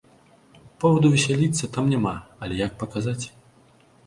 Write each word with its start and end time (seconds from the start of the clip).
Поваду 0.83 1.11
весяліцца 1.15 1.69
там 1.75 1.93
няма, 1.93 2.15
але 2.41 2.59
як 2.65 2.75
паказаць? 2.81 3.21